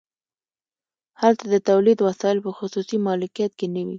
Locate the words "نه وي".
3.73-3.89